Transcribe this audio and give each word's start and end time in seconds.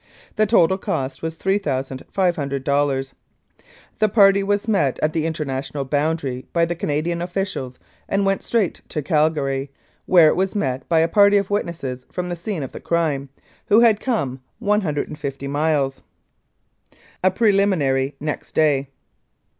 The 0.35 0.47
total 0.47 0.79
cost 0.79 1.21
was 1.21 1.37
$3,500. 1.37 3.13
"The 3.99 4.09
party 4.09 4.41
was 4.41 4.67
met 4.67 4.97
at 4.99 5.13
the 5.13 5.27
international 5.27 5.85
boundary 5.85 6.47
by 6.53 6.65
the 6.65 6.73
Canadian 6.73 7.21
officials, 7.21 7.77
and 8.09 8.25
went 8.25 8.41
straight 8.41 8.81
to 8.89 9.03
Calgary, 9.03 9.71
where 10.07 10.27
it 10.27 10.35
was 10.35 10.55
met 10.55 10.89
by 10.89 11.01
a 11.01 11.07
party 11.07 11.37
of 11.37 11.51
witnesses 11.51 12.07
from 12.11 12.29
the 12.29 12.35
scene 12.35 12.63
of 12.63 12.71
the 12.71 12.79
crime, 12.79 13.29
who 13.67 13.81
had 13.81 13.99
come 13.99 14.41
150 14.57 15.47
miles. 15.47 16.01
"A 17.23 17.29
PRELIMINARY 17.29 18.15
* 18.17 18.19
NEXT 18.19 18.53
DAY.' 18.55 18.89